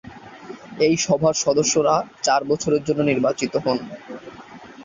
[0.79, 1.95] এই সভার সদস্যরা
[2.23, 3.77] চার বছরের জন্য নির্বাচিত হন।